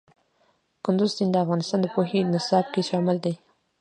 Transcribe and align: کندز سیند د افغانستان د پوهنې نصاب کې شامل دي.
کندز 0.83 1.09
سیند 1.15 1.31
د 1.33 1.37
افغانستان 1.43 1.79
د 1.81 1.85
پوهنې 1.93 2.21
نصاب 2.33 2.65
کې 2.73 2.81
شامل 2.89 3.17
دي. 3.25 3.33